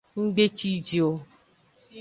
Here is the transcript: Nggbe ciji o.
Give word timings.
Nggbe 0.23 0.43
ciji 0.57 0.97
o. 1.07 1.09